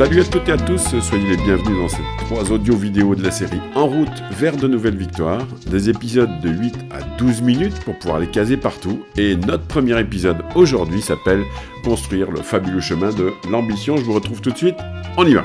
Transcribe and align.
Salut 0.00 0.20
à 0.20 0.24
toutes 0.24 0.48
et 0.48 0.52
à 0.52 0.56
tous, 0.56 0.78
soyez 1.00 1.26
les 1.28 1.36
bienvenus 1.36 1.76
dans 1.76 1.88
ces 1.88 2.02
trois 2.20 2.52
audio-vidéos 2.52 3.16
de 3.16 3.24
la 3.24 3.32
série 3.32 3.60
En 3.74 3.86
route 3.86 4.08
vers 4.30 4.56
de 4.56 4.68
nouvelles 4.68 4.96
victoires, 4.96 5.44
des 5.66 5.90
épisodes 5.90 6.40
de 6.40 6.50
8 6.50 6.74
à 6.92 7.02
12 7.18 7.42
minutes 7.42 7.80
pour 7.84 7.98
pouvoir 7.98 8.20
les 8.20 8.28
caser 8.28 8.56
partout, 8.56 9.04
et 9.16 9.34
notre 9.34 9.64
premier 9.64 9.98
épisode 9.98 10.44
aujourd'hui 10.54 11.02
s'appelle 11.02 11.42
Construire 11.82 12.30
le 12.30 12.42
fabuleux 12.42 12.80
chemin 12.80 13.10
de 13.10 13.32
l'ambition. 13.50 13.96
Je 13.96 14.04
vous 14.04 14.14
retrouve 14.14 14.40
tout 14.40 14.52
de 14.52 14.56
suite, 14.56 14.76
on 15.16 15.26
y 15.26 15.34
va 15.34 15.44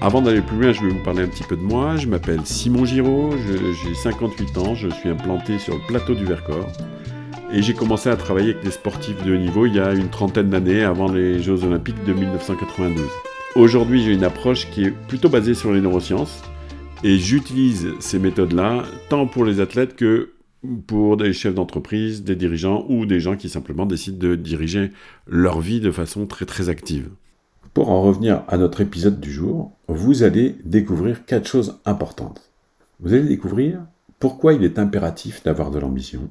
avant 0.00 0.22
d'aller 0.22 0.42
plus 0.42 0.56
loin, 0.56 0.72
je 0.72 0.80
vais 0.80 0.90
vous 0.90 1.02
parler 1.02 1.24
un 1.24 1.26
petit 1.26 1.42
peu 1.42 1.56
de 1.56 1.62
moi. 1.62 1.96
Je 1.96 2.06
m'appelle 2.06 2.40
Simon 2.44 2.84
Giraud, 2.84 3.30
j'ai 3.36 3.94
58 3.94 4.58
ans, 4.58 4.74
je 4.76 4.88
suis 4.88 5.08
implanté 5.08 5.58
sur 5.58 5.74
le 5.74 5.80
plateau 5.88 6.14
du 6.14 6.24
Vercors. 6.24 6.72
Et 7.52 7.62
j'ai 7.62 7.74
commencé 7.74 8.08
à 8.08 8.16
travailler 8.16 8.52
avec 8.52 8.62
des 8.62 8.70
sportifs 8.70 9.24
de 9.24 9.34
haut 9.34 9.38
niveau 9.38 9.66
il 9.66 9.74
y 9.74 9.80
a 9.80 9.94
une 9.94 10.08
trentaine 10.08 10.50
d'années 10.50 10.84
avant 10.84 11.10
les 11.10 11.42
Jeux 11.42 11.64
Olympiques 11.64 12.04
de 12.04 12.12
1992. 12.12 13.08
Aujourd'hui, 13.56 14.04
j'ai 14.04 14.12
une 14.12 14.22
approche 14.22 14.70
qui 14.70 14.84
est 14.84 14.90
plutôt 14.90 15.30
basée 15.30 15.54
sur 15.54 15.72
les 15.72 15.80
neurosciences 15.80 16.42
et 17.02 17.18
j'utilise 17.18 17.88
ces 17.98 18.20
méthodes-là 18.20 18.84
tant 19.08 19.26
pour 19.26 19.44
les 19.44 19.60
athlètes 19.60 19.96
que 19.96 20.30
pour 20.86 21.16
des 21.16 21.32
chefs 21.32 21.54
d'entreprise, 21.54 22.22
des 22.22 22.36
dirigeants 22.36 22.84
ou 22.88 23.04
des 23.04 23.18
gens 23.18 23.36
qui 23.36 23.48
simplement 23.48 23.86
décident 23.86 24.18
de 24.18 24.36
diriger 24.36 24.92
leur 25.26 25.60
vie 25.60 25.80
de 25.80 25.90
façon 25.90 26.26
très 26.26 26.44
très 26.44 26.68
active. 26.68 27.08
Pour 27.74 27.90
en 27.90 28.02
revenir 28.02 28.42
à 28.48 28.58
notre 28.58 28.80
épisode 28.80 29.20
du 29.20 29.32
jour, 29.32 29.72
vous 29.88 30.22
allez 30.22 30.56
découvrir 30.64 31.24
quatre 31.24 31.48
choses 31.48 31.80
importantes. 31.84 32.50
Vous 33.00 33.12
allez 33.12 33.26
découvrir 33.28 33.80
pourquoi 34.18 34.54
il 34.54 34.64
est 34.64 34.78
impératif 34.78 35.42
d'avoir 35.42 35.70
de 35.70 35.78
l'ambition. 35.78 36.30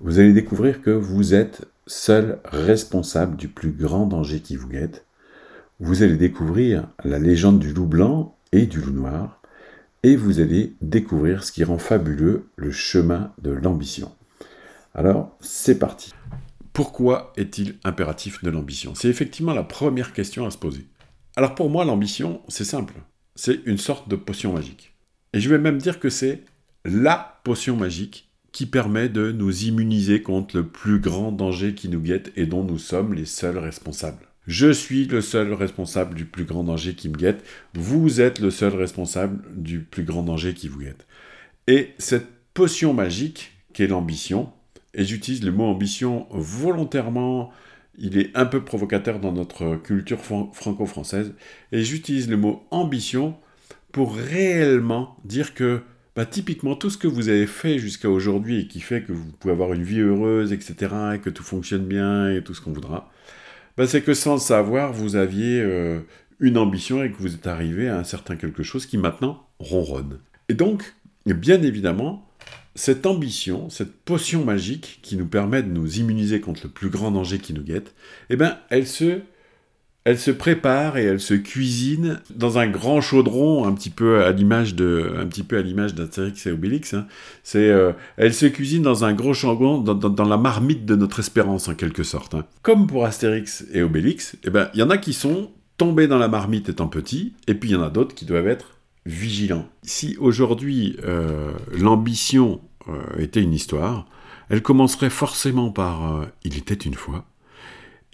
Vous 0.00 0.18
allez 0.18 0.32
découvrir 0.32 0.80
que 0.82 0.90
vous 0.90 1.34
êtes 1.34 1.66
seul 1.86 2.38
responsable 2.44 3.36
du 3.36 3.48
plus 3.48 3.72
grand 3.72 4.06
danger 4.06 4.40
qui 4.40 4.56
vous 4.56 4.68
guette 4.68 5.04
vous 5.80 6.04
allez 6.04 6.16
découvrir 6.16 6.88
la 7.02 7.18
légende 7.18 7.58
du 7.58 7.72
loup 7.72 7.86
blanc 7.86 8.36
et 8.52 8.66
du 8.66 8.80
loup 8.80 8.92
noir, 8.92 9.42
et 10.04 10.14
vous 10.14 10.38
allez 10.38 10.74
découvrir 10.80 11.42
ce 11.42 11.50
qui 11.50 11.64
rend 11.64 11.78
fabuleux 11.78 12.48
le 12.56 12.70
chemin 12.70 13.32
de 13.42 13.50
l'ambition. 13.50 14.12
Alors, 14.94 15.36
c'est 15.40 15.78
parti. 15.78 16.14
Pourquoi 16.72 17.32
est-il 17.36 17.76
impératif 17.82 18.42
de 18.44 18.50
l'ambition? 18.50 18.94
C'est 18.94 19.08
effectivement 19.08 19.52
la 19.52 19.64
première 19.64 20.12
question 20.12 20.46
à 20.46 20.50
se 20.50 20.58
poser. 20.58 20.86
Alors 21.36 21.54
pour 21.54 21.70
moi, 21.70 21.84
l'ambition, 21.84 22.40
c'est 22.48 22.64
simple. 22.64 22.94
C'est 23.34 23.60
une 23.66 23.78
sorte 23.78 24.08
de 24.08 24.16
potion 24.16 24.52
magique. 24.52 24.94
Et 25.32 25.40
je 25.40 25.48
vais 25.48 25.58
même 25.58 25.78
dire 25.78 25.98
que 25.98 26.10
c'est 26.10 26.44
la 26.84 27.40
potion 27.44 27.76
magique 27.76 28.30
qui 28.52 28.66
permet 28.66 29.08
de 29.08 29.32
nous 29.32 29.64
immuniser 29.64 30.22
contre 30.22 30.56
le 30.56 30.66
plus 30.66 31.00
grand 31.00 31.32
danger 31.32 31.74
qui 31.74 31.88
nous 31.88 32.00
guette 32.00 32.30
et 32.36 32.46
dont 32.46 32.62
nous 32.62 32.78
sommes 32.78 33.14
les 33.14 33.24
seuls 33.24 33.58
responsables. 33.58 34.28
Je 34.46 34.70
suis 34.70 35.06
le 35.06 35.22
seul 35.22 35.52
responsable 35.52 36.14
du 36.14 36.24
plus 36.24 36.44
grand 36.44 36.62
danger 36.62 36.94
qui 36.94 37.08
me 37.08 37.16
guette. 37.16 37.42
Vous 37.74 38.20
êtes 38.20 38.38
le 38.38 38.50
seul 38.50 38.74
responsable 38.74 39.42
du 39.56 39.80
plus 39.80 40.04
grand 40.04 40.22
danger 40.22 40.54
qui 40.54 40.68
vous 40.68 40.80
guette. 40.80 41.06
Et 41.66 41.94
cette 41.98 42.28
potion 42.52 42.94
magique, 42.94 43.52
qui 43.72 43.82
est 43.82 43.88
l'ambition, 43.88 44.52
et 44.92 45.04
j'utilise 45.04 45.42
le 45.42 45.50
mot 45.50 45.64
ambition 45.64 46.28
volontairement, 46.30 47.50
il 47.98 48.18
est 48.18 48.36
un 48.36 48.46
peu 48.46 48.62
provocateur 48.64 49.20
dans 49.20 49.32
notre 49.32 49.76
culture 49.76 50.20
franco-française, 50.20 51.34
et 51.72 51.82
j'utilise 51.82 52.28
le 52.28 52.36
mot 52.36 52.64
ambition 52.70 53.36
pour 53.92 54.14
réellement 54.16 55.16
dire 55.24 55.54
que 55.54 55.82
bah, 56.16 56.26
typiquement 56.26 56.76
tout 56.76 56.90
ce 56.90 56.98
que 56.98 57.08
vous 57.08 57.28
avez 57.28 57.46
fait 57.46 57.78
jusqu'à 57.78 58.08
aujourd'hui 58.08 58.60
et 58.60 58.66
qui 58.68 58.80
fait 58.80 59.02
que 59.02 59.12
vous 59.12 59.32
pouvez 59.38 59.52
avoir 59.52 59.72
une 59.72 59.82
vie 59.82 60.00
heureuse, 60.00 60.52
etc., 60.52 60.94
et 61.14 61.18
que 61.18 61.30
tout 61.30 61.42
fonctionne 61.42 61.86
bien 61.86 62.30
et 62.30 62.42
tout 62.42 62.54
ce 62.54 62.60
qu'on 62.60 62.72
voudra, 62.72 63.10
bah, 63.76 63.86
c'est 63.86 64.02
que 64.02 64.14
sans 64.14 64.34
le 64.34 64.40
savoir, 64.40 64.92
vous 64.92 65.16
aviez 65.16 65.60
euh, 65.60 66.00
une 66.40 66.58
ambition 66.58 67.02
et 67.02 67.10
que 67.10 67.16
vous 67.18 67.34
êtes 67.34 67.46
arrivé 67.46 67.88
à 67.88 67.98
un 67.98 68.04
certain 68.04 68.36
quelque 68.36 68.62
chose 68.62 68.86
qui 68.86 68.98
maintenant 68.98 69.46
ronronne. 69.58 70.20
Et 70.48 70.54
donc, 70.54 70.94
bien 71.26 71.62
évidemment, 71.62 72.28
cette 72.74 73.06
ambition, 73.06 73.70
cette 73.70 73.92
potion 73.92 74.44
magique 74.44 74.98
qui 75.02 75.16
nous 75.16 75.26
permet 75.26 75.62
de 75.62 75.70
nous 75.70 75.98
immuniser 75.98 76.40
contre 76.40 76.62
le 76.64 76.70
plus 76.70 76.88
grand 76.88 77.10
danger 77.10 77.38
qui 77.38 77.52
nous 77.52 77.62
guette, 77.62 77.94
eh 78.30 78.36
ben, 78.36 78.58
elle 78.70 78.86
se 78.86 79.20
elle 80.04 80.18
se 80.18 80.30
prépare 80.30 80.98
et 80.98 81.04
elle 81.04 81.20
se 81.20 81.32
cuisine 81.32 82.20
dans 82.34 82.58
un 82.58 82.66
grand 82.66 83.00
chaudron, 83.00 83.66
un 83.66 83.72
petit 83.72 83.88
peu 83.88 84.22
à 84.22 84.32
l'image 84.32 84.74
de, 84.74 85.14
un 85.18 85.26
petit 85.26 85.42
peu 85.42 85.56
à 85.56 85.62
l'image 85.62 85.94
d'Astérix 85.94 86.46
et 86.46 86.50
Obélix. 86.50 86.92
Hein. 86.92 87.06
C'est, 87.42 87.70
euh, 87.70 87.92
elle 88.18 88.34
se 88.34 88.44
cuisine 88.44 88.82
dans 88.82 89.06
un 89.06 89.14
gros 89.14 89.32
chaudron, 89.32 89.78
dans, 89.78 90.24
la 90.24 90.36
marmite 90.36 90.84
de 90.84 90.94
notre 90.94 91.20
espérance 91.20 91.68
en 91.68 91.74
quelque 91.74 92.02
sorte. 92.02 92.34
Hein. 92.34 92.44
Comme 92.60 92.86
pour 92.86 93.06
Astérix 93.06 93.64
et 93.72 93.82
Obélix, 93.82 94.36
eh 94.44 94.50
ben, 94.50 94.68
il 94.74 94.80
y 94.80 94.82
en 94.82 94.90
a 94.90 94.98
qui 94.98 95.14
sont 95.14 95.50
tombés 95.78 96.06
dans 96.06 96.18
la 96.18 96.28
marmite 96.28 96.68
étant 96.68 96.88
petits, 96.88 97.32
et 97.48 97.54
puis 97.54 97.70
il 97.70 97.72
y 97.72 97.76
en 97.76 97.82
a 97.82 97.90
d'autres 97.90 98.14
qui 98.14 98.26
doivent 98.26 98.46
être 98.46 98.76
vigilants. 99.06 99.68
Si 99.82 100.16
aujourd'hui 100.18 100.96
euh, 101.04 101.52
l'ambition 101.72 102.60
euh, 102.88 103.02
était 103.18 103.42
une 103.42 103.52
histoire, 103.52 104.06
elle 104.48 104.62
commencerait 104.62 105.10
forcément 105.10 105.70
par 105.70 106.26
Il 106.44 106.56
était 106.58 106.74
une 106.74 106.94
fois, 106.94 107.26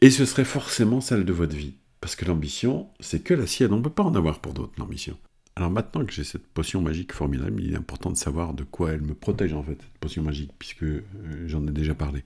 et 0.00 0.10
ce 0.10 0.24
serait 0.24 0.44
forcément 0.44 1.00
celle 1.00 1.24
de 1.24 1.32
votre 1.32 1.56
vie. 1.56 1.74
Parce 2.00 2.16
que 2.16 2.24
l'ambition, 2.24 2.88
c'est 3.00 3.22
que 3.22 3.34
la 3.34 3.46
sienne. 3.46 3.72
On 3.72 3.78
ne 3.78 3.82
peut 3.82 3.90
pas 3.90 4.02
en 4.02 4.14
avoir 4.14 4.38
pour 4.38 4.54
d'autres, 4.54 4.72
l'ambition. 4.78 5.18
Alors 5.56 5.70
maintenant 5.70 6.04
que 6.04 6.12
j'ai 6.12 6.24
cette 6.24 6.46
potion 6.46 6.80
magique 6.80 7.12
formidable, 7.12 7.62
il 7.62 7.74
est 7.74 7.76
important 7.76 8.10
de 8.10 8.16
savoir 8.16 8.54
de 8.54 8.64
quoi 8.64 8.92
elle 8.92 9.02
me 9.02 9.14
protège 9.14 9.52
en 9.52 9.62
fait, 9.62 9.76
cette 9.78 9.98
potion 10.00 10.22
magique, 10.22 10.52
puisque 10.58 10.84
euh, 10.84 11.00
j'en 11.46 11.66
ai 11.66 11.70
déjà 11.70 11.94
parlé. 11.94 12.24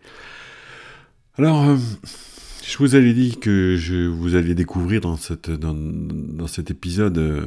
Alors, 1.36 1.64
euh, 1.64 1.76
je 2.64 2.78
vous 2.78 2.94
avais 2.94 3.12
dit 3.12 3.36
que 3.36 3.76
je 3.76 4.06
vous 4.06 4.36
alliez 4.36 4.54
découvrir 4.54 5.00
dans, 5.00 5.16
cette, 5.16 5.50
dans, 5.50 6.46
cet 6.46 6.70
épisode 6.70 7.18
euh, 7.18 7.44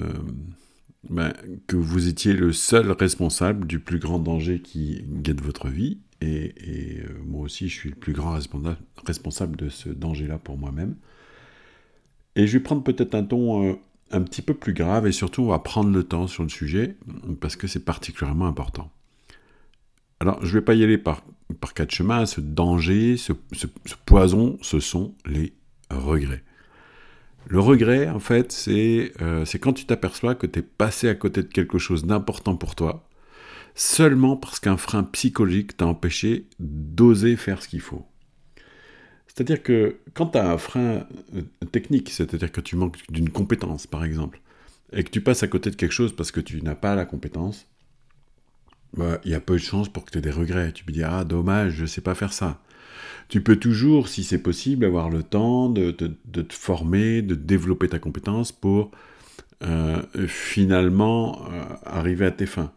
ben, 1.09 1.34
que 1.68 1.75
vous 1.75 2.07
étiez 2.07 2.34
le 2.34 2.53
seul 2.53 2.91
responsable 2.91 3.68
du 3.68 3.79
plus 3.79 4.00
grand 4.00 4.19
danger 4.19 4.62
qui 4.62 5.03
guette 5.07 5.41
votre 5.41 5.69
vie. 5.69 6.00
Et, 6.22 6.53
et 6.57 7.03
moi 7.25 7.44
aussi, 7.44 7.69
je 7.69 7.73
suis 7.73 7.90
le 7.90 7.95
plus 7.95 8.13
grand 8.13 8.38
responsable 9.06 9.56
de 9.56 9.69
ce 9.69 9.90
danger-là 9.90 10.38
pour 10.38 10.57
moi-même. 10.57 10.96
Et 12.35 12.46
je 12.46 12.57
vais 12.57 12.63
prendre 12.63 12.84
peut-être 12.84 13.16
un 13.16 13.23
ton 13.23 13.67
euh, 13.67 13.73
un 14.12 14.22
petit 14.22 14.41
peu 14.41 14.53
plus 14.53 14.73
grave 14.73 15.07
et 15.07 15.12
surtout 15.12 15.41
on 15.41 15.47
va 15.47 15.59
prendre 15.59 15.91
le 15.91 16.03
temps 16.03 16.28
sur 16.28 16.44
le 16.44 16.50
sujet 16.50 16.96
parce 17.41 17.56
que 17.56 17.67
c'est 17.67 17.84
particulièrement 17.84 18.47
important. 18.47 18.91
Alors 20.19 20.40
je 20.41 20.47
ne 20.47 20.53
vais 20.53 20.62
pas 20.62 20.75
y 20.75 20.84
aller 20.84 20.97
par, 20.97 21.23
par 21.59 21.73
quatre 21.73 21.91
chemins, 21.91 22.25
ce 22.25 22.40
danger, 22.40 23.17
ce, 23.17 23.34
poison, 24.06 24.57
ce 24.62 24.79
sont 24.79 25.16
les 25.25 25.53
regrets. 25.90 26.44
Le 27.50 27.62
regret, 27.62 28.09
en 28.09 28.19
fait, 28.19 28.52
c'est 28.52 29.13
euh, 29.22 29.46
quand 29.62 29.72
tu 29.72 29.85
t'aperçois 29.85 30.35
que 30.35 30.47
tu 30.47 30.59
es 30.59 30.62
passé 30.62 31.08
à 31.08 31.16
côté 31.16 31.44
de 31.44 31.47
quelque 31.47 31.78
chose 31.78 32.06
d'important 32.06 32.58
pour 32.58 32.75
toi, 32.75 33.08
seulement 33.74 34.35
parce 34.35 34.59
qu'un 34.59 34.75
frein 34.75 35.03
psychologique 35.03 35.78
t'a 35.78 35.85
empêché 35.85 36.47
d'oser 36.59 37.38
faire 37.38 37.63
ce 37.63 37.69
qu'il 37.69 37.80
faut. 37.80 38.06
C'est-à-dire 39.28 39.63
que 39.63 40.00
quand 40.13 40.28
tu 40.28 40.38
as 40.40 40.52
un 40.52 40.58
frein 40.58 41.08
euh, 41.35 41.41
technique, 41.72 42.09
c'est-à-dire 42.09 42.52
que 42.52 42.59
tu 42.59 42.75
manques 42.75 42.97
d'une 43.09 43.30
compétence, 43.30 43.88
par 43.88 44.03
exemple, 44.03 44.41
et 44.91 45.06
que 45.06 45.09
tu 45.09 45.22
passes 45.22 45.44
à 45.44 45.47
côté 45.47 45.69
de 45.69 45.75
quelque 45.78 45.94
chose 45.94 46.14
parce 46.14 46.31
que 46.31 46.41
tu 46.41 46.62
n'as 46.62 46.75
pas 46.75 46.96
la 46.96 47.06
compétence, 47.06 47.68
bah, 48.93 49.19
il 49.25 49.31
y 49.31 49.35
a 49.35 49.39
peu 49.39 49.53
de 49.53 49.59
chances 49.59 49.89
pour 49.89 50.05
que 50.05 50.11
tu 50.11 50.17
aies 50.17 50.21
des 50.21 50.31
regrets. 50.31 50.71
Tu 50.71 50.83
peux 50.83 50.91
dire, 50.91 51.09
ah 51.11 51.23
dommage, 51.23 51.73
je 51.73 51.81
ne 51.83 51.87
sais 51.87 52.01
pas 52.01 52.15
faire 52.15 52.33
ça. 52.33 52.59
Tu 53.29 53.41
peux 53.41 53.57
toujours, 53.57 54.07
si 54.07 54.23
c'est 54.23 54.41
possible, 54.41 54.85
avoir 54.85 55.09
le 55.09 55.23
temps 55.23 55.69
de, 55.69 55.91
te 55.91 56.53
former, 56.53 57.21
de 57.21 57.35
développer 57.35 57.89
ta 57.89 57.99
compétence 57.99 58.51
pour 58.51 58.91
euh, 59.63 60.01
finalement 60.27 61.45
euh, 61.51 61.63
arriver 61.85 62.25
à 62.25 62.31
tes 62.31 62.45
fins 62.45 62.71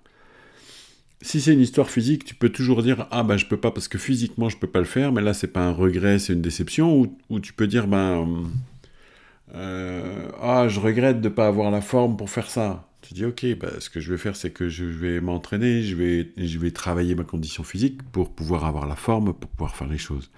si 1.23 1.41
c'est 1.41 1.53
une 1.53 1.61
histoire 1.61 1.91
physique, 1.91 2.25
tu 2.25 2.35
peux 2.35 2.49
toujours 2.49 2.83
dire 2.83 3.07
ah 3.11 3.23
ben 3.23 3.37
je 3.37 3.47
peux 3.47 3.57
pas 3.59 3.71
parce 3.71 3.89
que 3.89 3.99
physiquement 3.99 4.49
je 4.49 4.57
peux 4.57 4.67
pas 4.67 4.79
le 4.79 4.85
faire, 4.87 5.13
mais 5.13 5.21
là 5.21 5.35
c'est 5.35 5.49
pas 5.49 5.61
un 5.61 5.73
regret, 5.73 6.19
c'est 6.19 6.33
une 6.33 6.43
déception, 6.43 7.07
ou, 7.29 7.41
tu 7.41 7.53
peux 7.53 7.67
dire 7.67 7.87
ben 7.87 8.27
euh, 9.55 10.29
ah 10.41 10.69
je 10.69 10.81
regrette 10.81 11.21
de 11.21 11.29
pas 11.29 11.47
avoir 11.47 11.71
la 11.71 11.83
forme 11.83 12.17
pour 12.17 12.31
faire 12.31 12.51
ça. 12.51 12.90
Tu 13.11 13.15
dis 13.15 13.25
ok, 13.25 13.45
ben, 13.59 13.73
ce 13.81 13.91
que 13.91 13.99
je 13.99 14.13
vais 14.13 14.19
faire 14.19 14.37
c'est 14.37 14.53
que 14.53 14.69
je 14.69 14.85
vais 14.85 15.21
m'entraîner, 15.21 15.83
je 15.83 15.97
vais, 15.97 16.29
je 16.37 16.59
vais 16.61 16.71
travailler 16.71 17.17
ma 17.17 17.25
condition 17.25 17.65
physique 17.65 18.01
pour 18.13 18.33
pouvoir 18.33 18.65
avoir 18.65 18.87
la 18.87 18.95
forme, 18.95 19.35
pour 19.35 19.51
pouvoir 19.51 19.75
faire 19.75 19.89
les 19.89 19.99
choses. 19.99 20.31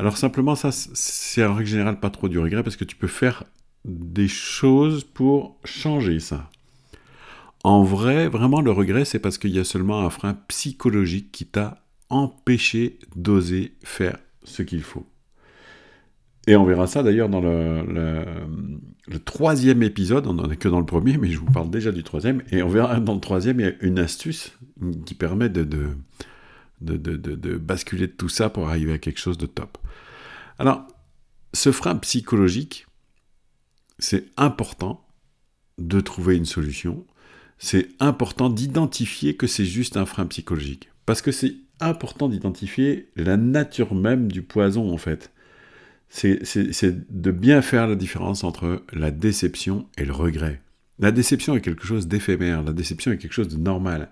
Alors 0.00 0.16
simplement 0.16 0.56
ça 0.56 0.72
c'est 0.72 1.44
en 1.44 1.54
règle 1.54 1.68
générale 1.68 2.00
pas 2.00 2.10
trop 2.10 2.28
du 2.28 2.40
regret 2.40 2.64
parce 2.64 2.74
que 2.74 2.82
tu 2.82 2.96
peux 2.96 3.06
faire 3.06 3.44
des 3.84 4.26
choses 4.26 5.04
pour 5.04 5.60
changer 5.64 6.18
ça. 6.18 6.50
En 7.62 7.84
vrai, 7.84 8.26
vraiment, 8.26 8.62
le 8.62 8.72
regret, 8.72 9.04
c'est 9.04 9.20
parce 9.20 9.38
qu'il 9.38 9.52
y 9.52 9.60
a 9.60 9.64
seulement 9.64 10.04
un 10.04 10.10
frein 10.10 10.34
psychologique 10.48 11.30
qui 11.30 11.46
t'a 11.46 11.84
empêché 12.10 12.98
d'oser 13.14 13.74
faire 13.84 14.18
ce 14.42 14.64
qu'il 14.64 14.82
faut. 14.82 15.06
Et 16.48 16.56
on 16.56 16.64
verra 16.64 16.88
ça 16.88 17.04
d'ailleurs 17.04 17.28
dans 17.28 17.40
le, 17.40 17.84
troisième 19.24 19.82
épisode, 19.82 20.26
on 20.26 20.34
n'en 20.34 20.50
est 20.50 20.56
que 20.56 20.68
dans 20.68 20.80
le 20.80 20.86
premier, 20.86 21.18
mais 21.18 21.30
je 21.30 21.38
vous 21.38 21.50
parle 21.50 21.70
déjà 21.70 21.92
du 21.92 22.02
troisième, 22.02 22.42
et 22.50 22.62
on 22.62 22.68
verra 22.68 23.00
dans 23.00 23.14
le 23.14 23.20
troisième, 23.20 23.60
il 23.60 23.66
y 23.66 23.68
a 23.68 23.72
une 23.80 23.98
astuce 23.98 24.56
qui 25.04 25.14
permet 25.14 25.48
de, 25.48 25.96
basculer 26.80 28.06
de 28.06 28.12
tout 28.12 28.28
ça 28.28 28.48
pour 28.50 28.68
arriver 28.68 28.92
à 28.92 28.98
quelque 28.98 29.20
chose 29.20 29.38
de 29.38 29.46
top. 29.46 29.78
Alors, 30.58 30.86
ce 31.52 31.72
frein 31.72 31.96
psychologique, 31.96 32.86
c'est 33.98 34.26
important 34.36 35.04
de 35.78 36.00
trouver 36.00 36.36
une 36.36 36.44
solution. 36.44 37.04
C'est 37.58 37.88
important 38.00 38.50
d'identifier 38.50 39.36
que 39.36 39.46
c'est 39.46 39.64
juste 39.64 39.96
un 39.96 40.06
frein 40.06 40.26
psychologique. 40.26 40.90
Parce 41.06 41.22
que 41.22 41.32
c'est 41.32 41.54
important 41.80 42.28
d'identifier 42.28 43.10
la 43.16 43.36
nature 43.36 43.94
même 43.94 44.30
du 44.30 44.42
poison, 44.42 44.92
en 44.92 44.98
fait. 44.98 45.32
C'est 46.12 47.10
de 47.10 47.30
bien 47.30 47.62
faire 47.62 47.88
la 47.88 47.94
différence 47.94 48.44
entre 48.44 48.82
la 48.92 49.10
déception 49.10 49.86
et 49.96 50.04
le 50.04 50.12
regret. 50.12 50.60
La 50.98 51.10
déception 51.10 51.56
est 51.56 51.62
quelque 51.62 51.86
chose 51.86 52.06
d'éphémère, 52.06 52.62
la 52.62 52.72
déception 52.72 53.12
est 53.12 53.16
quelque 53.16 53.32
chose 53.32 53.48
de 53.48 53.56
normal. 53.56 54.10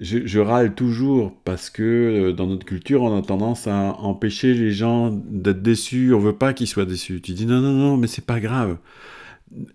Je, 0.00 0.38
râle 0.40 0.74
toujours 0.74 1.40
parce 1.44 1.70
que 1.70 1.82
euh, 1.82 2.32
dans 2.32 2.48
notre 2.48 2.66
culture, 2.66 3.02
on 3.02 3.16
a 3.16 3.22
tendance 3.22 3.68
à 3.68 3.94
empêcher 4.00 4.52
les 4.52 4.72
gens 4.72 5.12
d'être 5.12 5.62
déçus. 5.62 6.12
On 6.12 6.18
veut 6.18 6.36
pas 6.36 6.52
qu'ils 6.52 6.66
soient 6.66 6.84
déçus. 6.84 7.20
Tu 7.20 7.32
dis 7.32 7.46
non, 7.46 7.60
non, 7.60 7.70
non, 7.70 7.96
mais 7.96 8.08
c'est 8.08 8.26
pas 8.26 8.40
grave. 8.40 8.78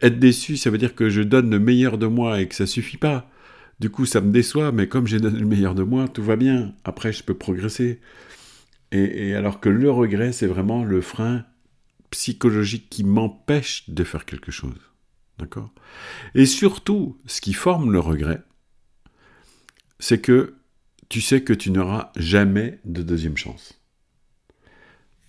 Être 0.02 0.20
déçu, 0.20 0.58
ça 0.58 0.70
veut 0.72 0.78
dire 0.78 0.94
que 0.94 1.10
je 1.10 1.22
donne 1.22 1.50
le 1.50 1.60
meilleur 1.60 1.98
de 1.98 2.06
moi 2.06 2.42
et 2.42 2.50
que 2.50 2.56
ça 2.56 2.68
suffit 2.68 2.98
pas. 2.98 3.30
Du 3.80 3.90
coup, 3.90 4.06
ça 4.06 4.20
me 4.20 4.32
déçoit, 4.32 4.74
mais 4.74 4.88
comme 4.88 5.08
j'ai 5.08 5.22
donné 5.22 5.40
le 5.40 5.46
meilleur 5.46 5.74
de 5.74 5.84
moi, 5.84 6.10
tout 6.10 6.24
va 6.24 6.36
bien. 6.36 6.74
Après, 6.84 7.14
je 7.14 7.24
peux 7.24 7.34
progresser. 7.34 8.02
Et, 8.92 9.36
alors 9.36 9.60
que 9.60 9.70
le 9.70 9.92
regret, 9.92 10.32
c'est 10.32 10.48
vraiment 10.48 10.84
le 10.84 11.02
frein 11.02 11.46
psychologique 12.10 12.90
qui 12.90 13.04
m'empêche 13.04 13.90
de 13.90 14.04
faire 14.04 14.26
quelque 14.26 14.52
chose. 14.52 14.80
D'accord? 15.38 15.70
Et 16.36 16.46
surtout, 16.46 17.18
ce 17.26 17.40
qui 17.40 17.54
forme 17.54 17.92
le 17.92 18.00
regret, 18.00 18.42
c'est 20.00 20.20
que 20.20 20.56
tu 21.08 21.22
sais 21.22 21.44
que 21.44 21.54
tu 21.54 21.72
n'auras 21.72 22.12
jamais 22.16 22.80
de 22.86 23.04
deuxième 23.04 23.38
chance. 23.38 23.80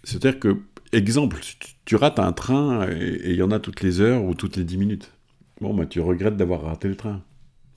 C'est-à-dire 0.05 0.41
que, 0.41 0.63
exemple, 0.93 1.39
tu 1.85 1.97
rates 1.97 2.19
un 2.19 2.33
train 2.33 2.89
et 2.91 3.31
il 3.31 3.37
y 3.37 3.43
en 3.43 3.51
a 3.51 3.61
toutes 3.61 3.83
les 3.83 4.01
heures 4.01 4.25
ou 4.25 4.35
toutes 4.35 4.57
les 4.57 4.65
dix 4.65 4.79
minutes. 4.79 5.13
Bon, 5.61 5.75
bah, 5.75 5.87
tu 5.87 6.01
regrettes 6.01 6.37
d'avoir 6.37 6.63
raté 6.63 6.89
le 6.89 6.97
train. 6.97 7.23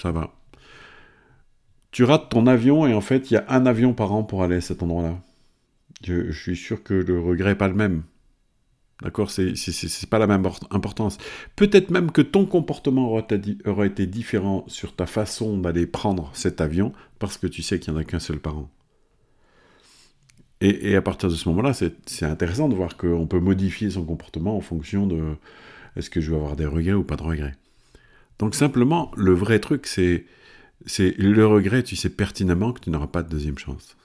Ça 0.02 0.12
va. 0.12 0.34
Tu 1.92 2.04
rates 2.04 2.30
ton 2.30 2.48
avion 2.48 2.88
et 2.88 2.94
en 2.94 3.02
fait, 3.02 3.30
il 3.30 3.36
y 3.36 3.38
a 3.38 3.46
un 3.50 3.66
avion 3.66 3.94
par 3.94 4.14
an 4.14 4.24
pour 4.24 4.44
aller 4.44 4.56
à 4.56 4.62
cet 4.62 4.82
endroit-là. 4.82 5.20
Je, 6.04 6.32
suis 6.32 6.56
sûr 6.56 6.84
que 6.84 6.94
le 6.94 7.20
regret 7.20 7.52
n'est 7.52 7.56
pas 7.56 7.68
le 7.68 7.74
même. 7.74 8.04
D'accord? 9.02 9.32
C'est 9.32 10.10
pas 10.10 10.20
la 10.20 10.28
même 10.28 10.46
importance. 10.72 11.18
Peut-être 11.56 11.92
même 11.92 12.12
que 12.12 12.22
ton 12.22 12.46
comportement 12.46 13.12
aurait 13.12 13.88
été 13.88 14.06
différent 14.08 14.64
sur 14.68 14.96
ta 14.96 15.06
façon 15.06 15.58
d'aller 15.58 15.86
prendre 15.86 16.30
cet 16.34 16.62
avion 16.62 16.94
parce 17.20 17.38
que 17.38 17.48
tu 17.48 17.62
sais 17.62 17.80
qu'il 17.80 17.94
n'y 17.94 18.00
en 18.00 18.02
a 18.02 18.06
qu'un 18.06 18.20
seul 18.20 18.40
parent. 18.40 18.70
Et, 20.62 20.92
et, 20.92 20.96
à 20.96 21.02
partir 21.02 21.30
de 21.30 21.36
ce 21.36 21.50
moment-là, 21.50 21.74
c'est 21.74 22.24
intéressant 22.24 22.70
de 22.70 22.76
voir 22.76 22.96
qu'on 22.96 23.28
peut 23.28 23.42
modifier 23.42 23.90
son 23.90 24.06
comportement 24.06 24.56
en 24.56 24.62
fonction 24.62 25.08
de 25.08 25.36
est-ce 25.96 26.10
que 26.10 26.22
je 26.22 26.32
vais 26.32 26.38
avoir 26.38 26.56
des 26.56 26.66
regrets 26.66 26.94
ou 26.94 27.04
pas 27.04 27.16
de 27.16 27.24
regrets. 27.24 27.56
Donc 28.40 28.56
simplement, 28.56 29.12
le 29.16 29.34
vrai 29.34 29.60
truc, 29.60 29.88
c'est 29.88 30.26
le 31.00 31.46
regret, 31.46 31.84
tu 31.84 31.96
sais 31.96 32.10
pertinemment 32.10 32.74
que 32.74 32.82
tu 32.82 32.90
n'auras 32.90 33.08
pas 33.08 33.24
de 33.24 33.30
deuxième 33.30 33.58
chance. 33.58 33.96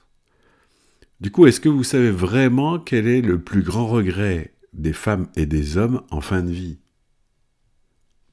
Du 1.20 1.32
coup, 1.32 1.47
est-ce 1.47 1.61
que 1.61 1.69
vous 1.69 1.82
savez 1.82 2.11
vraiment 2.12 2.79
quel 2.79 3.09
est 3.09 3.23
le 3.23 3.41
plus 3.41 3.62
grand 3.62 3.88
regret 3.88 4.55
des 4.73 4.93
femmes 4.93 5.29
et 5.35 5.47
des 5.47 5.76
hommes 5.76 6.03
en 6.11 6.20
fin 6.20 6.43
de 6.43 6.53
vie? 6.53 6.79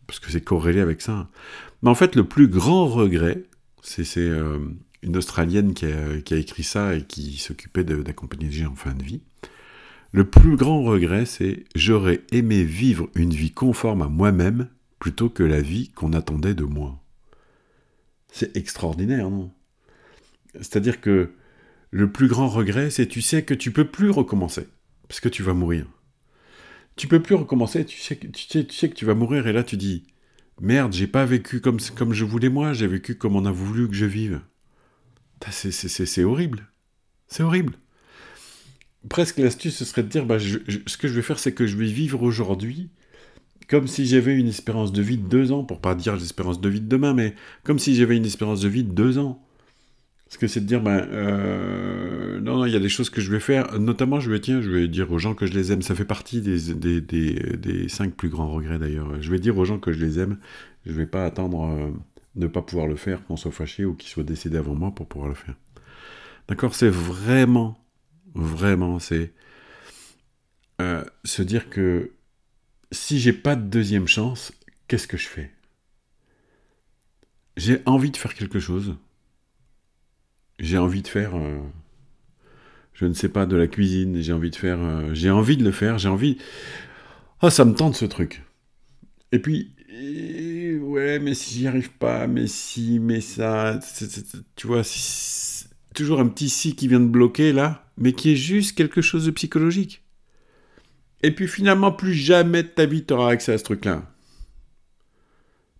Parce 0.05 0.19
que 0.19 0.29
c'est 0.29 0.43
corrélé 0.43 0.81
avec 0.81 1.01
ça. 1.01 1.29
Mais 1.81 1.89
en 1.89 1.95
fait, 1.95 2.15
le 2.15 2.27
plus 2.27 2.47
grand 2.47 2.85
regret, 2.85 3.43
c'est 3.81 4.05
euh, 4.17 4.59
une 5.01 5.17
Australienne 5.17 5.73
qui 5.73 5.85
a, 5.85 6.37
écrit 6.37 6.63
ça 6.63 6.95
et 6.95 7.03
qui 7.03 7.37
s'occupait 7.37 7.83
d'accompagner 7.83 8.47
les 8.47 8.51
gens 8.51 8.71
en 8.71 8.75
fin 8.75 8.93
de 8.93 9.03
vie. 9.03 9.21
Le 10.11 10.23
plus 10.23 10.55
grand 10.55 10.83
regret, 10.83 11.25
c'est 11.25 11.65
j'aurais 11.73 12.21
aimé 12.31 12.63
vivre 12.63 13.09
une 13.15 13.33
vie 13.33 13.51
conforme 13.51 14.03
à 14.03 14.07
moi-même 14.07 14.69
plutôt 14.99 15.29
que 15.29 15.43
la 15.43 15.61
vie 15.61 15.89
qu'on 15.89 16.13
attendait 16.13 16.53
de 16.53 16.63
moi. 16.63 17.01
C'est 18.31 18.55
extraordinaire, 18.55 19.29
non? 19.29 19.51
C'est-à-dire 20.55 21.01
que 21.01 21.31
le 21.95 22.12
plus 22.12 22.27
grand 22.27 22.50
regret, 22.50 22.89
c'est 22.89 23.07
tu 23.07 23.21
sais 23.21 23.44
que 23.44 23.53
tu 23.53 23.71
peux 23.71 23.86
plus 23.86 24.09
recommencer 24.09 24.68
parce 25.07 25.19
que 25.19 25.30
tu 25.30 25.44
vas 25.44 25.53
mourir 25.53 25.86
tu 26.95 27.07
peux 27.07 27.21
plus 27.21 27.36
recommencer, 27.36 27.86
tu 27.86 28.00
sais, 28.00 28.15
que 28.18 28.94
tu 28.94 29.06
vas 29.06 29.15
mourir, 29.15 29.47
et 29.47 29.53
là 29.53 29.63
tu 29.63 29.77
dis, 29.77 30.06
merde, 30.62 30.94
j'ai 30.94 31.07
pas 31.07 31.25
vécu 31.25 31.59
comme, 31.59 31.80
comme 31.95 32.13
je 32.13 32.25
voulais 32.25 32.50
moi, 32.50 32.74
j'ai 32.74 32.88
vécu 32.88 33.15
comme 33.15 33.36
on 33.36 33.45
a 33.45 33.51
voulu 33.51 33.88
que 33.88 33.94
je 33.94 34.06
vive. 34.06 34.42
C'est 35.51 36.24
horrible. 36.24 36.68
C'est 37.27 37.44
horrible. 37.44 37.74
Presque 39.09 39.38
l'astuce, 39.38 39.75
ce 39.75 39.86
serait 39.86 40.03
de 40.03 40.07
dire, 40.07 40.25
bah, 40.25 40.39
ce 40.39 40.98
que 40.98 41.07
je 41.07 41.13
vais 41.13 41.21
faire, 41.21 41.38
c'est 41.38 41.53
que 41.53 41.68
je 41.68 41.77
vais 41.77 41.86
vivre 41.86 42.24
aujourd'hui 42.24 42.89
comme 43.68 43.88
si 43.88 44.06
j'avais 44.06 44.36
une 44.36 44.48
espérance 44.48 44.91
de 44.91 45.01
vie 45.01 45.18
de 45.18 45.27
deux 45.27 45.51
ans, 45.51 45.63
pour 45.63 45.81
pas 45.81 45.95
dire 45.95 46.15
l'espérance 46.15 46.62
de 46.62 46.69
vie 46.69 46.81
de 46.81 46.88
demain, 46.88 47.13
mais 47.15 47.33
comme 47.63 47.80
si 47.80 47.95
j'avais 47.95 48.15
une 48.15 48.25
espérance 48.25 48.62
de 48.62 48.68
vie 48.68 48.83
de 48.83 48.91
deux 48.91 49.18
ans. 49.18 49.44
Parce 50.25 50.38
que 50.38 50.48
c'est 50.48 50.62
de 50.62 50.66
dire, 50.66 50.81
ben, 50.81 51.07
euh, 51.12 52.39
non, 52.42 52.57
non, 52.57 52.66
il 52.66 52.74
y 52.74 52.75
a 52.75 52.80
des 52.80 52.89
choses 52.89 53.10
que 53.10 53.22
je 53.22 53.31
vais 53.31 53.39
faire. 53.39 53.80
Notamment, 53.80 54.19
je 54.19 54.31
vais, 54.31 54.39
tiens, 54.39 54.60
je 54.62 54.69
vais 54.69 54.88
dire 54.88 55.12
aux 55.12 55.19
gens 55.19 55.36
que 55.36 55.45
je 55.45 55.54
les 55.54 55.72
aime. 55.72 55.83
Ça 55.83 55.94
fait 55.94 56.06
partie 56.06 56.42
des, 56.42 56.74
des, 56.74 57.00
des, 57.01 57.89
cinq 57.89 58.16
plus 58.16 58.30
grands 58.30 58.50
regrets 58.50 58.80
d'ailleurs. 58.80 59.22
Je 59.22 59.30
vais 59.30 59.39
dire 59.39 59.57
aux 59.57 59.66
gens 59.66 59.77
que 59.77 59.92
je 59.92 60.04
les 60.04 60.19
aime. 60.19 60.38
Je 60.86 60.92
ne 60.92 60.98
vais 60.98 61.06
pas 61.06 61.25
attendre 61.25 61.66
euh, 61.66 61.92
ne 62.36 62.48
pas 62.48 62.63
pouvoir 62.63 62.88
le 62.88 62.95
faire, 62.95 63.24
qu'on 63.25 63.38
soit 63.38 63.51
fâché 63.51 63.86
ou 63.86 63.94
qu'ils 63.94 64.10
soient 64.10 64.24
décédés 64.24 64.57
avant 64.57 64.74
moi 64.74 64.92
pour 64.92 65.07
pouvoir 65.07 65.30
le 65.30 65.36
faire. 65.36 65.56
D'accord? 66.48 66.74
C'est 66.74 66.89
vraiment, 66.89 67.77
vraiment, 68.33 69.00
c'est 69.00 69.31
euh, 70.81 71.04
se 71.24 71.44
dire 71.44 71.69
que 71.69 72.12
si 72.92 73.19
j'ai 73.19 73.33
pas 73.33 73.56
de 73.56 73.63
deuxième 73.63 74.07
chance, 74.07 74.54
qu'est-ce 74.88 75.07
que 75.07 75.18
je 75.18 75.27
fais? 75.27 75.51
J'ai 77.57 77.81
envie 77.86 78.12
de 78.12 78.18
faire 78.18 78.33
quelque 78.33 78.60
chose 78.60 78.95
j'ai 80.59 80.77
envie 80.77 81.01
de 81.01 81.07
faire, 81.07 81.35
euh, 81.35 81.59
je 82.93 83.05
ne 83.05 83.13
sais 83.13 83.29
pas, 83.29 83.45
de 83.45 83.55
la 83.55 83.67
cuisine, 83.67 84.21
j'ai 84.21 84.33
envie 84.33 84.51
de 84.51 84.55
faire, 84.55 84.79
euh, 84.81 85.13
j'ai 85.13 85.29
envie 85.29 85.57
de 85.57 85.63
le 85.63 85.71
faire, 85.71 85.97
j'ai 85.97 86.09
envie, 86.09 86.37
ah, 87.41 87.49
ça 87.49 87.65
me 87.65 87.73
tente 87.73 87.95
ce 87.95 88.05
truc. 88.05 88.43
Et 89.31 89.39
puis, 89.39 89.75
ouais, 90.81 91.19
mais 91.19 91.33
si 91.33 91.59
j'y 91.59 91.67
arrive 91.67 91.91
pas, 91.91 92.27
mais 92.27 92.47
si, 92.47 92.99
mais 92.99 93.21
ça, 93.21 93.79
tu 94.55 94.67
vois, 94.67 94.81
toujours 95.93 96.19
un 96.19 96.27
petit 96.27 96.49
si 96.49 96.75
qui 96.75 96.87
vient 96.87 96.99
de 96.99 97.07
bloquer 97.07 97.53
là, 97.53 97.85
mais 97.97 98.13
qui 98.13 98.31
est 98.31 98.35
juste 98.35 98.77
quelque 98.77 99.01
chose 99.01 99.25
de 99.25 99.31
psychologique. 99.31 100.03
Et 101.24 101.31
puis 101.31 101.47
finalement, 101.47 101.91
plus 101.91 102.13
jamais 102.13 102.63
de 102.63 102.67
ta 102.67 102.85
vie 102.85 103.05
tu 103.05 103.13
auras 103.13 103.31
accès 103.31 103.53
à 103.53 103.57
ce 103.57 103.63
truc-là. 103.63 104.03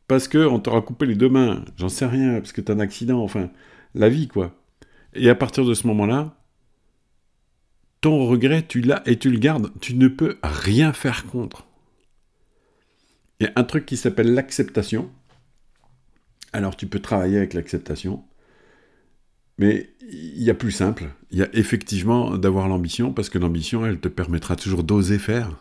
Parce 0.08 0.28
que 0.28 0.38
on 0.38 0.60
t'aura 0.60 0.82
coupé 0.82 1.06
les 1.06 1.16
deux 1.16 1.30
mains, 1.30 1.66
j'en 1.78 1.90
sais 1.90 2.06
rien, 2.06 2.40
parce 2.40 2.52
que 2.52 2.62
t'as 2.62 2.74
un 2.74 2.80
accident, 2.80 3.22
enfin, 3.24 3.50
la 3.94 4.10
vie 4.10 4.28
quoi. 4.28 4.56
Et 5.16 5.30
à 5.30 5.36
partir 5.36 5.66
de 5.66 5.74
ce 5.74 5.88
moment-là, 5.88 6.36
ton 8.02 8.28
regret, 8.28 8.66
tu 8.68 8.82
l'as 8.82 9.02
et 9.08 9.18
tu 9.18 9.32
le 9.32 9.40
gardes. 9.40 9.72
Tu 9.82 9.96
ne 9.96 10.08
peux 10.08 10.38
rien 10.44 10.94
faire 10.94 11.26
contre. 11.26 11.66
Il 13.40 13.48
y 13.48 13.50
a 13.50 13.54
un 13.56 13.64
truc 13.64 13.86
qui 13.86 13.98
s'appelle 13.98 14.34
l'acceptation. 14.34 15.10
Alors 16.54 16.76
tu 16.76 16.88
peux 16.88 17.00
travailler 17.00 17.38
avec 17.38 17.54
l'acceptation. 17.54 18.24
Mais 19.58 19.90
il 20.02 20.44
y 20.44 20.50
a 20.50 20.54
plus 20.54 20.72
simple. 20.72 21.06
Il 21.32 21.40
y 21.40 21.44
a 21.44 21.50
effectivement 21.54 22.38
d'avoir 22.38 22.68
l'ambition, 22.68 23.14
parce 23.14 23.30
que 23.30 23.38
l'ambition, 23.38 23.86
elle 23.86 24.00
te 24.00 24.08
permettra 24.08 24.56
toujours 24.56 24.84
d'oser 24.84 25.18
faire. 25.18 25.58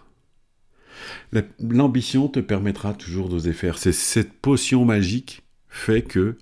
L'ambition 1.60 2.28
te 2.28 2.40
permettra 2.40 2.94
toujours 2.94 3.28
d'oser 3.28 3.52
faire. 3.52 3.78
C'est 3.78 3.92
cette 3.92 4.32
potion 4.32 4.84
magique 4.84 5.42
fait 5.68 6.02
que 6.02 6.38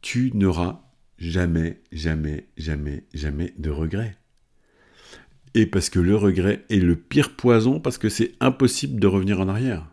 tu 0.00 0.32
n'auras 0.34 0.80
jamais, 1.20 1.80
jamais, 1.92 2.46
jamais, 2.56 3.04
jamais 3.14 3.54
de 3.58 3.70
regret. 3.70 4.16
Et 5.54 5.66
parce 5.66 5.90
que 5.90 6.00
le 6.00 6.16
regret 6.16 6.64
est 6.70 6.76
le 6.76 6.96
pire 6.96 7.36
poison, 7.36 7.80
parce 7.80 7.98
que 7.98 8.08
c'est 8.08 8.32
impossible 8.40 9.00
de 9.00 9.06
revenir 9.06 9.40
en 9.40 9.48
arrière. 9.48 9.86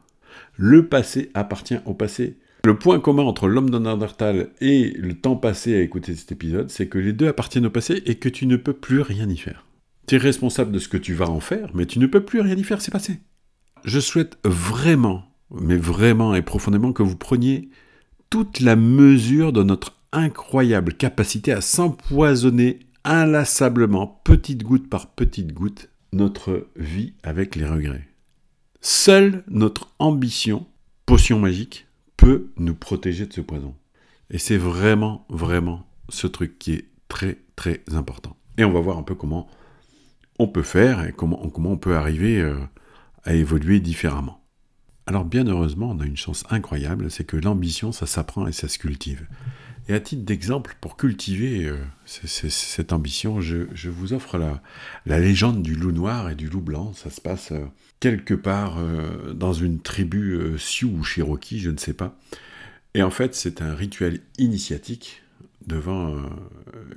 Le 0.56 0.88
passé 0.88 1.30
appartient 1.34 1.80
au 1.86 1.94
passé. 1.94 2.38
Le 2.64 2.78
point 2.78 3.00
commun 3.00 3.24
entre 3.24 3.48
l'homme 3.48 3.70
de 3.70 4.50
et 4.62 4.90
le 4.92 5.14
temps 5.14 5.36
passé 5.36 5.76
à 5.76 5.82
écouter 5.82 6.16
cet 6.16 6.32
épisode, 6.32 6.70
c'est 6.70 6.88
que 6.88 6.98
les 6.98 7.14
deux 7.14 7.28
appartiennent 7.28 7.68
au 7.68 7.72
passé 7.72 8.02
et 8.06 8.16
que 8.16 8.30
tu 8.30 8.46
ne 8.46 8.56
peux 8.56 8.74
plus 8.74 9.02
rien 9.02 9.30
y 9.30 9.38
faire. 9.38 9.66
Tu 10.08 10.16
es 10.16 10.18
responsable 10.18 10.72
de 10.72 10.80
ce 10.80 10.88
que 10.88 10.98
tu 10.98 11.14
vas 11.14 11.30
en 11.30 11.40
faire, 11.40 11.70
mais 11.74 11.86
tu 11.86 12.00
ne 12.00 12.08
peux 12.08 12.24
plus 12.24 12.42
rien 12.42 12.56
y 12.56 12.64
faire, 12.64 12.82
c'est 12.82 12.92
passé. 12.92 13.20
Je 13.84 14.00
souhaite 14.00 14.38
vraiment, 14.44 15.32
mais 15.52 15.78
vraiment 15.78 16.36
et 16.36 16.42
profondément 16.42 16.94
que 16.94 17.04
vous 17.04 17.16
preniez 17.16 17.70
toute 18.30 18.60
la 18.60 18.76
mesure 18.76 19.54
de 19.54 19.64
notre 19.64 19.97
incroyable 20.12 20.94
capacité 20.94 21.52
à 21.52 21.62
s'empoisonner 21.62 22.80
inlassablement, 23.04 24.22
petite 24.24 24.64
goutte 24.64 24.90
par 24.90 25.12
petite 25.12 25.54
goutte, 25.54 25.90
notre 26.14 26.68
vie 26.76 27.14
avec 27.24 27.56
les 27.56 27.66
regrets. 27.66 28.08
Seule 28.82 29.44
notre 29.48 29.90
ambition, 30.00 30.66
potion 31.06 31.40
magique, 31.40 31.88
peut 32.16 32.50
nous 32.58 32.76
protéger 32.76 33.26
de 33.26 33.34
ce 33.34 33.42
poison. 33.42 33.76
Et 34.30 34.38
c'est 34.38 34.58
vraiment, 34.58 35.26
vraiment 35.30 35.88
ce 36.10 36.28
truc 36.28 36.60
qui 36.60 36.74
est 36.74 36.86
très 37.08 37.38
très 37.56 37.82
important. 37.94 38.36
Et 38.58 38.64
on 38.64 38.72
va 38.72 38.80
voir 38.80 38.98
un 38.98 39.04
peu 39.04 39.16
comment 39.16 39.48
on 40.40 40.48
peut 40.48 40.64
faire 40.64 41.06
et 41.06 41.14
comment, 41.14 41.38
comment 41.50 41.72
on 41.72 41.78
peut 41.78 41.96
arriver 41.96 42.40
euh, 42.40 42.58
à 43.24 43.34
évoluer 43.34 43.80
différemment. 43.80 44.44
Alors 45.06 45.26
bien 45.26 45.48
heureusement, 45.48 45.90
on 45.92 46.00
a 46.00 46.06
une 46.06 46.18
chance 46.18 46.44
incroyable, 46.50 47.10
c'est 47.10 47.24
que 47.24 47.38
l'ambition, 47.38 47.92
ça 47.92 48.06
s'apprend 48.06 48.48
et 48.48 48.52
ça 48.52 48.68
se 48.68 48.78
cultive. 48.78 49.28
Et 49.90 49.94
à 49.94 50.00
titre 50.02 50.24
d'exemple, 50.24 50.76
pour 50.82 50.98
cultiver 50.98 51.66
euh, 51.66 51.78
cette 52.06 52.92
ambition, 52.92 53.40
je, 53.40 53.90
vous 53.90 54.12
offre 54.14 54.38
la, 54.38 55.20
légende 55.20 55.62
du 55.62 55.76
loup 55.76 55.94
noir 55.94 56.30
et 56.30 56.36
du 56.36 56.50
loup 56.50 56.62
blanc. 56.62 56.94
Ça 56.94 57.10
se 57.10 57.22
passe 57.22 57.54
euh, 57.54 57.66
quelque 58.02 58.34
part 58.34 58.80
euh, 58.80 59.34
dans 59.34 59.54
une 59.54 59.80
tribu 59.80 60.58
Sioux 60.58 60.92
ou 61.00 61.04
Cherokee, 61.04 61.60
je 61.60 61.70
ne 61.70 61.78
sais 61.78 61.94
pas. 61.94 62.18
Et 62.96 63.04
en 63.04 63.12
fait, 63.12 63.34
c'est 63.34 63.62
un 63.62 63.76
rituel 63.76 64.20
initiatique 64.38 65.24
devant 65.66 66.16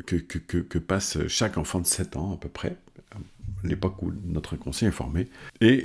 que, 0.07 0.79
passe 0.79 1.19
chaque 1.27 1.59
enfant 1.59 1.81
de 1.81 1.87
7 1.87 2.17
ans 2.17 2.35
à 2.35 2.37
peu 2.37 2.49
près, 2.49 2.77
l'époque 3.65 4.01
où 4.03 4.13
notre 4.25 4.55
inconscient 4.55 4.89
est 4.89 4.93
formé. 4.93 5.29
Et 5.61 5.85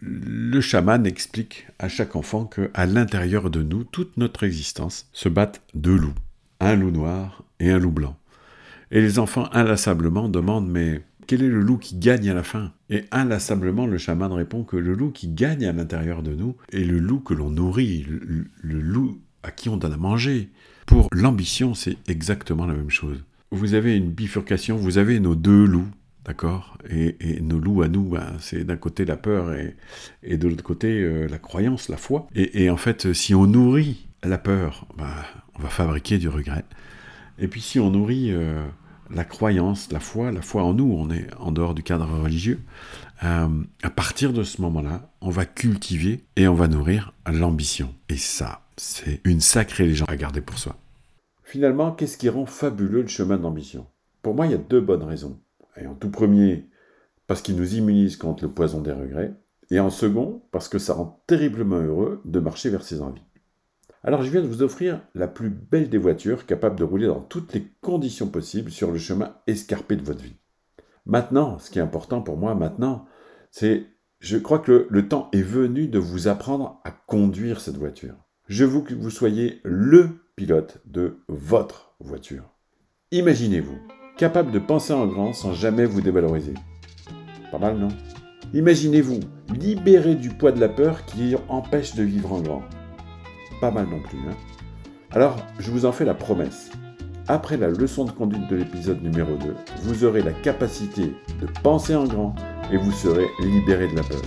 le 0.00 0.60
chaman 0.60 1.04
explique 1.04 1.66
à 1.80 1.88
chaque 1.88 2.14
enfant 2.14 2.46
que 2.46 2.70
à 2.74 2.86
l'intérieur 2.86 3.50
de 3.50 3.62
nous, 3.62 3.84
toute 3.84 4.16
notre 4.16 4.44
existence 4.44 5.08
se 5.12 5.28
battent 5.28 5.62
deux 5.74 5.96
loups 5.96 6.14
un 6.62 6.76
loup 6.76 6.90
noir 6.90 7.44
et 7.60 7.70
un 7.70 7.78
loup 7.78 7.90
blanc. 7.90 8.16
Et 8.90 9.00
les 9.00 9.18
enfants 9.18 9.48
inlassablement 9.52 10.28
demandent 10.28 10.68
mais 10.68 11.02
quel 11.26 11.42
est 11.42 11.48
le 11.48 11.60
loup 11.60 11.78
qui 11.78 11.96
gagne 11.96 12.28
à 12.28 12.34
la 12.34 12.42
fin? 12.42 12.72
Et 12.90 13.04
inlassablement 13.10 13.86
le 13.86 13.98
chaman 13.98 14.32
répond 14.32 14.64
que 14.64 14.76
le 14.76 14.92
loup 14.92 15.10
qui 15.10 15.28
gagne 15.28 15.64
à 15.64 15.72
l'intérieur 15.72 16.22
de 16.22 16.34
nous 16.34 16.56
est 16.72 16.84
le 16.84 16.98
loup 16.98 17.20
que 17.20 17.34
l'on 17.34 17.50
nourrit, 17.50 18.06
le, 18.06 18.80
loup 18.80 19.20
à 19.42 19.50
qui 19.50 19.68
on 19.68 19.76
donne 19.76 19.92
à 19.92 19.96
manger. 19.96 20.50
Pour 20.86 21.08
l'ambition, 21.12 21.74
c'est 21.74 21.96
exactement 22.08 22.66
la 22.66 22.74
même 22.74 22.90
chose. 22.90 23.24
Vous 23.50 23.74
avez 23.74 23.96
une 23.96 24.10
bifurcation, 24.10 24.76
vous 24.76 24.98
avez 24.98 25.20
nos 25.20 25.34
deux 25.34 25.64
loups, 25.64 25.88
d'accord? 26.24 26.76
Et, 26.90 27.40
nos 27.40 27.58
loups 27.58 27.82
à 27.82 27.88
nous, 27.88 28.10
ben, 28.10 28.34
c'est 28.40 28.64
d'un 28.64 28.76
côté 28.76 29.04
la 29.04 29.16
peur 29.16 29.54
et, 29.54 30.36
de 30.36 30.48
l'autre 30.48 30.64
côté 30.64 31.02
euh, 31.02 31.28
la 31.28 31.38
croyance, 31.38 31.88
la 31.88 31.96
foi. 31.96 32.26
Et, 32.34 32.64
et, 32.64 32.70
en 32.70 32.76
fait, 32.76 33.12
si 33.12 33.34
on 33.34 33.46
nourrit 33.46 34.06
la 34.22 34.38
peur, 34.38 34.86
ben, 34.96 35.14
on 35.58 35.62
va 35.62 35.68
fabriquer 35.68 36.18
du 36.18 36.28
regret. 36.28 36.64
Et 37.38 37.48
puis 37.48 37.60
si 37.60 37.80
on 37.80 37.90
nourrit 37.90 38.30
euh, 38.30 38.64
la 39.10 39.24
croyance, 39.24 39.90
la 39.92 40.00
foi, 40.00 40.32
la 40.32 40.42
foi 40.42 40.62
en 40.62 40.74
nous, 40.74 40.92
on 40.92 41.10
est 41.10 41.26
en 41.38 41.52
dehors 41.52 41.74
du 41.74 41.82
cadre 41.82 42.06
religieux, 42.06 42.60
euh, 43.24 43.48
à 43.82 43.90
partir 43.90 44.32
de 44.32 44.42
ce 44.42 44.60
moment-là, 44.62 45.10
on 45.20 45.30
va 45.30 45.44
cultiver 45.44 46.24
et 46.36 46.48
on 46.48 46.54
va 46.54 46.68
nourrir 46.68 47.12
l'ambition. 47.26 47.94
Et 48.08 48.16
ça, 48.16 48.62
c'est 48.76 49.20
une 49.24 49.40
sacrée 49.40 49.86
légende 49.86 50.10
à 50.10 50.16
garder 50.16 50.40
pour 50.40 50.58
soi. 50.58 50.76
Finalement, 51.44 51.92
qu'est-ce 51.92 52.16
qui 52.16 52.28
rend 52.28 52.46
fabuleux 52.46 53.02
le 53.02 53.08
chemin 53.08 53.36
d'ambition 53.36 53.86
Pour 54.22 54.34
moi, 54.34 54.46
il 54.46 54.52
y 54.52 54.56
a 54.56 54.58
deux 54.58 54.80
bonnes 54.80 55.04
raisons. 55.04 55.38
En 55.86 55.94
tout 55.94 56.10
premier, 56.10 56.66
parce 57.26 57.42
qu'il 57.42 57.56
nous 57.56 57.74
immunise 57.76 58.16
contre 58.16 58.44
le 58.44 58.50
poison 58.50 58.80
des 58.80 58.92
regrets. 58.92 59.34
Et 59.70 59.80
en 59.80 59.90
second, 59.90 60.42
parce 60.50 60.68
que 60.68 60.78
ça 60.78 60.94
rend 60.94 61.22
terriblement 61.26 61.80
heureux 61.80 62.20
de 62.24 62.40
marcher 62.40 62.70
vers 62.70 62.82
ses 62.82 63.00
envies. 63.00 63.22
Alors 64.04 64.22
je 64.22 64.30
viens 64.30 64.42
de 64.42 64.48
vous 64.48 64.62
offrir 64.62 65.00
la 65.14 65.28
plus 65.28 65.48
belle 65.48 65.88
des 65.88 65.98
voitures 65.98 66.44
capable 66.44 66.76
de 66.76 66.84
rouler 66.84 67.06
dans 67.06 67.20
toutes 67.20 67.52
les 67.52 67.68
conditions 67.80 68.26
possibles 68.26 68.72
sur 68.72 68.90
le 68.90 68.98
chemin 68.98 69.36
escarpé 69.46 69.94
de 69.94 70.02
votre 70.02 70.22
vie. 70.22 70.36
Maintenant, 71.06 71.58
ce 71.58 71.70
qui 71.70 71.78
est 71.78 71.82
important 71.82 72.20
pour 72.20 72.36
moi 72.36 72.54
maintenant, 72.54 73.06
c'est 73.50 73.86
je 74.18 74.38
crois 74.38 74.58
que 74.58 74.86
le, 74.88 75.08
temps 75.08 75.28
est 75.32 75.42
venu 75.42 75.88
de 75.88 75.98
vous 75.98 76.28
apprendre 76.28 76.80
à 76.84 76.90
conduire 76.90 77.60
cette 77.60 77.76
voiture. 77.76 78.14
Je 78.46 78.64
veux 78.64 78.80
que 78.80 78.94
vous 78.94 79.10
soyez 79.10 79.60
le 79.64 80.10
pilote 80.36 80.80
de 80.84 81.18
votre 81.28 81.94
voiture. 81.98 82.44
Imaginez-vous, 83.10 83.78
capable 84.16 84.52
de 84.52 84.60
penser 84.60 84.92
en 84.92 85.06
grand 85.06 85.32
sans 85.32 85.52
jamais 85.52 85.86
vous 85.86 86.00
dévaloriser. 86.00 86.54
Pas 87.50 87.58
mal, 87.58 87.78
non? 87.78 87.88
Imaginez-vous, 88.54 89.20
libéré 89.58 90.14
du 90.14 90.30
poids 90.30 90.52
de 90.52 90.60
la 90.60 90.68
peur 90.68 91.04
qui 91.04 91.34
empêche 91.48 91.96
de 91.96 92.04
vivre 92.04 92.32
en 92.32 92.40
grand 92.40 92.62
pas 93.62 93.70
mal 93.70 93.86
non 93.86 94.00
plus. 94.00 94.18
Hein. 94.28 94.34
Alors, 95.12 95.36
je 95.60 95.70
vous 95.70 95.86
en 95.86 95.92
fais 95.92 96.04
la 96.04 96.14
promesse. 96.14 96.72
Après 97.28 97.56
la 97.56 97.68
leçon 97.68 98.04
de 98.04 98.10
conduite 98.10 98.48
de 98.48 98.56
l'épisode 98.56 99.00
numéro 99.00 99.36
2, 99.36 99.54
vous 99.84 100.04
aurez 100.04 100.20
la 100.20 100.32
capacité 100.32 101.12
de 101.40 101.46
penser 101.62 101.94
en 101.94 102.04
grand 102.04 102.34
et 102.72 102.76
vous 102.76 102.90
serez 102.90 103.26
libéré 103.40 103.86
de 103.86 103.94
la 103.94 104.02
peur. 104.02 104.20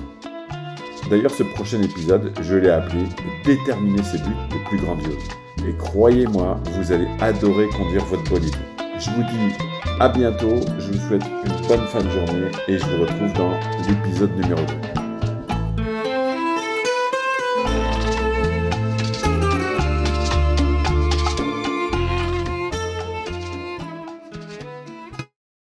D'ailleurs, 1.09 1.31
ce 1.31 1.43
prochain 1.43 1.81
épisode, 1.81 2.31
je 2.41 2.55
l'ai 2.55 2.69
appelé 2.69 3.03
Déterminer 3.43 4.03
ses 4.03 4.19
buts 4.19 4.31
les 4.51 4.63
plus 4.69 4.77
grandioses. 4.77 5.27
Et 5.67 5.75
croyez-moi, 5.75 6.57
vous 6.71 6.93
allez 6.93 7.07
adorer 7.19 7.67
conduire 7.69 8.05
votre 8.05 8.23
bolide. 8.29 8.55
Je 8.97 9.09
vous 9.09 9.23
dis 9.23 9.53
à 9.99 10.07
bientôt, 10.07 10.61
je 10.79 10.93
vous 10.93 11.07
souhaite 11.07 11.25
une 11.45 11.67
bonne 11.67 11.85
fin 11.87 11.99
de 12.01 12.09
journée 12.09 12.51
et 12.69 12.77
je 12.77 12.85
vous 12.85 13.01
retrouve 13.01 13.33
dans 13.33 13.51
l'épisode 13.85 14.33
numéro 14.37 14.61
2. 14.95 15.04